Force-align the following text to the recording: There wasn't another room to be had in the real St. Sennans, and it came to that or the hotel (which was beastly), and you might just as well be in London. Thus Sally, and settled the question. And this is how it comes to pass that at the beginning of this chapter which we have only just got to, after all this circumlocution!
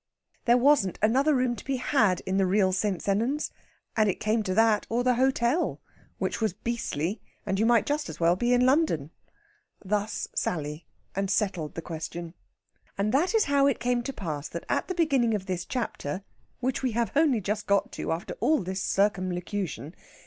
There 0.45 0.57
wasn't 0.57 0.97
another 1.03 1.35
room 1.35 1.55
to 1.55 1.63
be 1.63 1.75
had 1.77 2.21
in 2.21 2.37
the 2.37 2.47
real 2.47 2.73
St. 2.73 3.03
Sennans, 3.03 3.51
and 3.95 4.09
it 4.09 4.19
came 4.19 4.41
to 4.41 4.55
that 4.55 4.87
or 4.89 5.03
the 5.03 5.13
hotel 5.13 5.79
(which 6.17 6.41
was 6.41 6.53
beastly), 6.55 7.21
and 7.45 7.59
you 7.59 7.67
might 7.67 7.85
just 7.85 8.09
as 8.09 8.19
well 8.19 8.35
be 8.35 8.51
in 8.51 8.65
London. 8.65 9.11
Thus 9.85 10.27
Sally, 10.33 10.87
and 11.15 11.29
settled 11.29 11.75
the 11.75 11.83
question. 11.83 12.33
And 12.97 13.11
this 13.11 13.35
is 13.35 13.43
how 13.45 13.67
it 13.67 13.79
comes 13.79 14.05
to 14.05 14.13
pass 14.13 14.49
that 14.49 14.65
at 14.67 14.87
the 14.87 14.95
beginning 14.95 15.35
of 15.35 15.45
this 15.45 15.65
chapter 15.65 16.23
which 16.61 16.81
we 16.81 16.93
have 16.93 17.11
only 17.15 17.39
just 17.39 17.67
got 17.67 17.91
to, 17.91 18.11
after 18.11 18.33
all 18.39 18.63
this 18.63 18.81
circumlocution! 18.81 19.93